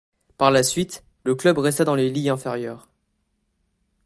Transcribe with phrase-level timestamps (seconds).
[0.39, 2.89] Par la suite, le club resta dans les ligues inférieures.